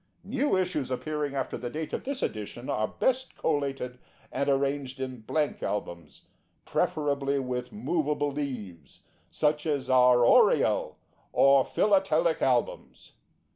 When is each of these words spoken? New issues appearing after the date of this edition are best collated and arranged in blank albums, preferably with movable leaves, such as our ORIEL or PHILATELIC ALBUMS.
New 0.23 0.57
issues 0.57 0.89
appearing 0.89 1.35
after 1.35 1.59
the 1.59 1.69
date 1.69 1.93
of 1.93 2.05
this 2.05 2.23
edition 2.23 2.71
are 2.71 2.87
best 2.87 3.37
collated 3.37 3.99
and 4.31 4.49
arranged 4.49 4.99
in 4.99 5.19
blank 5.21 5.61
albums, 5.61 6.23
preferably 6.65 7.37
with 7.37 7.71
movable 7.71 8.31
leaves, 8.31 9.01
such 9.29 9.67
as 9.67 9.91
our 9.91 10.25
ORIEL 10.25 10.97
or 11.33 11.63
PHILATELIC 11.63 12.41
ALBUMS. 12.41 13.11